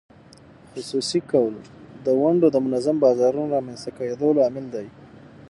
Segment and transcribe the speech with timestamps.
[0.71, 1.53] خصوصي کول
[2.05, 4.87] د ونډو د منظم بازارونو رامینځته کېدو لامل دی.